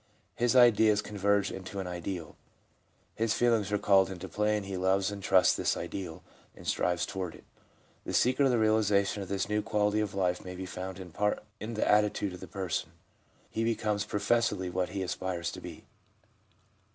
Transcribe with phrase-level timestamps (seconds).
[0.33, 2.35] His ideas converge into an ideal.
[3.13, 6.23] His feelings are called into play, and he loves and trusts this ideal,
[6.55, 7.43] and strives toward it.
[8.03, 11.11] The secret of the realisation of this new quality of life may be found in
[11.11, 12.93] part in the attitude of the person.
[13.51, 15.85] He be comes professedly what he aspires to be.